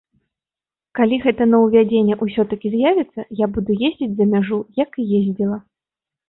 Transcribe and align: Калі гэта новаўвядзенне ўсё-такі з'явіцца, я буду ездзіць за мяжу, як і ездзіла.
Калі 0.99 1.17
гэта 1.25 1.45
новаўвядзенне 1.51 2.17
ўсё-такі 2.27 2.67
з'явіцца, 2.77 3.27
я 3.43 3.49
буду 3.59 3.77
ездзіць 3.91 4.09
за 4.23 4.29
мяжу, 4.33 4.59
як 4.83 4.91
і 5.05 5.07
ездзіла. 5.21 5.57